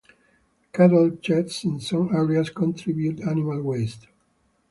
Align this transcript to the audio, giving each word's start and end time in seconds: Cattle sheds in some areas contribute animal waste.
Cattle 0.73 1.15
sheds 1.21 1.63
in 1.63 1.79
some 1.79 2.09
areas 2.15 2.49
contribute 2.49 3.19
animal 3.19 3.61
waste. 3.61 4.07